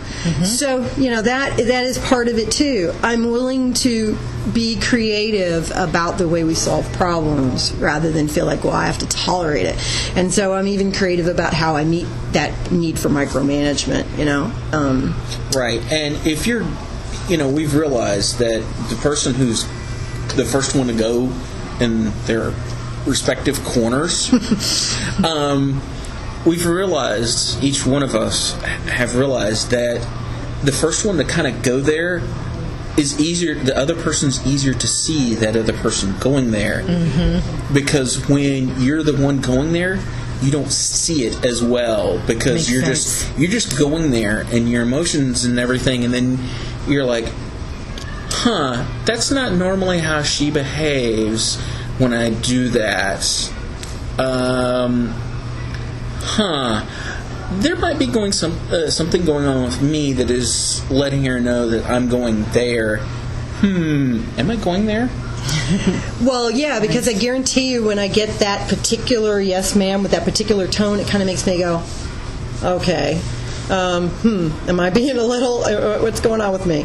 [0.45, 2.93] So you know that that is part of it too.
[3.03, 4.19] I'm willing to
[4.53, 8.99] be creative about the way we solve problems rather than feel like well I have
[8.99, 9.77] to tolerate it.
[10.17, 14.19] And so I'm even creative about how I meet that need for micromanagement.
[14.19, 14.53] You know.
[14.73, 15.15] Um,
[15.55, 15.81] Right.
[15.93, 16.67] And if you're,
[17.29, 19.65] you know, we've realized that the person who's
[20.35, 21.31] the first one to go
[21.81, 22.53] in their
[23.07, 24.33] respective corners,
[25.25, 25.81] um,
[26.47, 28.53] we've realized, each one of us
[28.87, 30.07] have realized that
[30.63, 32.23] the first one to kind of go there
[32.97, 37.75] is easier the other person's easier to see that other person going there mm-hmm.
[37.75, 39.99] because when you're the one going there
[40.43, 43.23] you don't see it as well because Makes you're sense.
[43.25, 46.39] just you're just going there and your emotions and everything and then
[46.87, 47.25] you're like
[48.29, 51.63] huh that's not normally how she behaves
[52.03, 53.53] when i do that
[54.19, 55.09] um
[56.21, 56.85] huh
[57.61, 61.41] there might be going some uh, something going on with me that is letting her
[61.41, 62.99] know that I'm going there.
[63.61, 65.11] Hmm, am I going there?
[66.23, 70.23] Well, yeah, because I guarantee you when I get that particular yes, ma'am, with that
[70.23, 71.83] particular tone, it kind of makes me go,
[72.63, 73.21] okay,
[73.69, 76.85] um, hmm, am I being a little, uh, what's going on with me?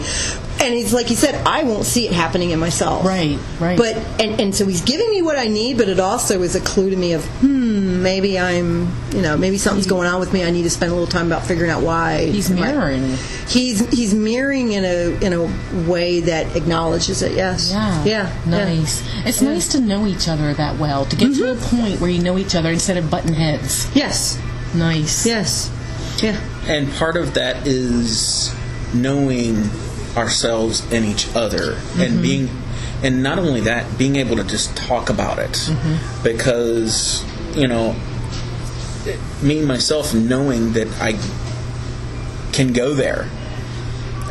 [0.60, 3.05] And he's like he said, I won't see it happening in myself.
[3.05, 3.78] Right, right.
[3.78, 6.62] But and and so he's giving me what I need, but it also is a
[6.62, 10.43] clue to me of hmm, maybe I'm you know maybe something's going on with me.
[10.43, 12.26] I need to spend a little time about figuring out why.
[12.26, 13.18] He's Am I- mirroring.
[13.47, 17.34] He's he's mirroring in a in a way that acknowledges it.
[17.34, 17.72] Yes.
[17.72, 18.03] Yeah.
[18.03, 18.41] Yeah.
[18.45, 18.49] yeah.
[18.49, 19.03] Nice.
[19.26, 21.78] It's nice to know each other that well, to get to a Mm-hmm.
[21.82, 23.89] point where you know each other instead of button heads.
[23.95, 24.39] Yes.
[24.76, 25.26] Nice.
[25.26, 25.72] Yes.
[26.22, 26.39] Yeah.
[26.66, 28.53] And part of that is
[28.93, 29.55] knowing
[30.18, 31.74] ourselves and each other.
[31.95, 32.22] And mm-hmm.
[32.22, 32.49] being
[33.03, 35.51] and not only that being able to just talk about it.
[35.51, 36.24] Mm-hmm.
[36.24, 37.24] Because
[37.55, 37.95] you know
[39.41, 41.13] me myself knowing that I
[42.51, 43.30] can go there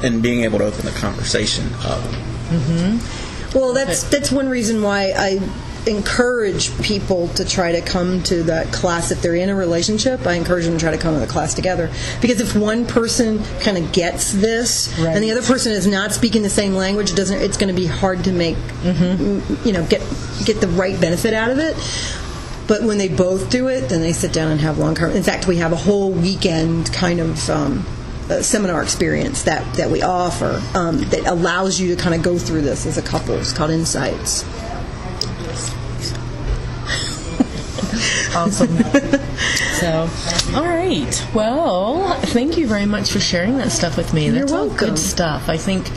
[0.02, 2.02] and being able to open the conversation up.
[2.50, 3.58] Mm-hmm.
[3.58, 5.40] Well, that's that's one reason why I
[5.86, 10.26] encourage people to try to come to that class if they're in a relationship.
[10.26, 13.42] I encourage them to try to come to the class together because if one person
[13.60, 17.16] kind of gets this and the other person is not speaking the same language, it
[17.16, 20.00] doesn't it's going to be hard to make m- you know get
[20.44, 21.76] get the right benefit out of it.
[22.68, 24.96] But when they both do it, then they sit down and have long.
[24.96, 27.48] Con- in fact, we have a whole weekend kind of.
[27.50, 27.86] Um,
[28.28, 32.36] uh, seminar experience that, that we offer um, that allows you to kind of go
[32.36, 33.36] through this as a couple.
[33.36, 34.42] It's called Insights.
[38.36, 38.76] Awesome.
[39.80, 40.08] so,
[40.54, 41.28] all right.
[41.34, 44.28] Well, thank you very much for sharing that stuff with me.
[44.30, 45.48] That's all good stuff.
[45.48, 45.90] I think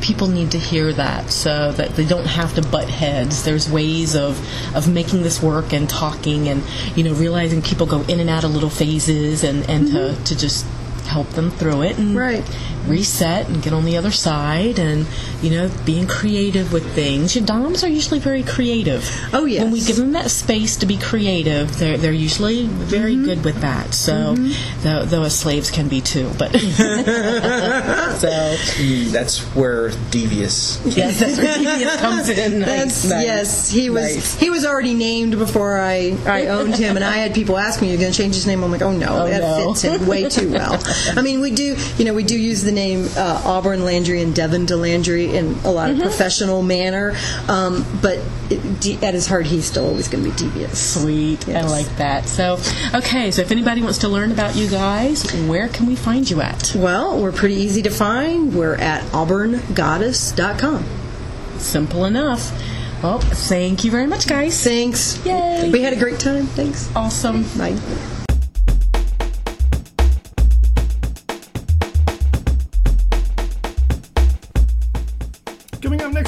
[0.00, 3.44] people need to hear that so that they don't have to butt heads.
[3.44, 4.38] There's ways of
[4.76, 6.62] of making this work and talking and
[6.94, 10.24] you know realizing people go in and out of little phases and and to mm-hmm.
[10.24, 10.66] to just
[11.06, 12.44] help them through it and Right.
[12.86, 15.06] reset and get on the other side and
[15.42, 19.62] you know being creative with things your doms are usually very creative Oh, yes.
[19.64, 23.24] when we give them that space to be creative they're, they're usually very Mm-hmm.
[23.24, 24.34] good with that so
[24.82, 28.28] though, though as slaves can be too but so
[28.76, 33.90] Mm, that's where devious yes that's where devious comes in nice, That's, nice, yes, he
[33.90, 34.38] was nice.
[34.40, 37.88] he was already named before I, I owned him, and I had people ask me,
[37.90, 39.72] "You're going to change his name?" I'm like, "Oh no, Oh, that no.
[39.74, 40.72] fits him way too well."
[41.16, 44.34] I mean, we do, you know, we do use the name uh, Auburn Landry and
[44.34, 47.14] Devon DeLandry in a lot of professional manner,
[47.48, 48.18] um, but
[48.50, 50.94] it, de- at his heart, he's still always going to be devious.
[51.00, 51.48] Sweet.
[51.48, 52.26] I like that.
[52.28, 52.58] So,
[52.94, 56.40] okay, so if anybody wants to learn about you guys, where can we find you
[56.40, 56.72] at?
[56.74, 58.54] Well, we're pretty easy to find.
[58.54, 60.84] We're at auburngoddess.com.
[61.58, 62.52] Simple enough.
[63.02, 64.62] Well, thank you very much, guys.
[64.62, 65.24] Thanks.
[65.24, 65.70] Yay.
[65.70, 66.46] We had a great time.
[66.46, 66.94] Thanks.
[66.96, 67.42] Awesome.
[67.56, 67.76] Bye.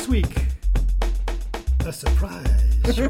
[0.09, 0.47] Next week,
[1.87, 2.45] a surprise.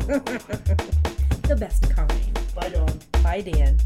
[1.48, 2.38] The best kind.
[2.54, 3.00] Bye, Dawn.
[3.22, 3.78] Bye, Dan.